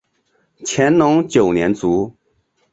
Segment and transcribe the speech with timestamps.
[0.65, 2.15] 乾隆九年卒。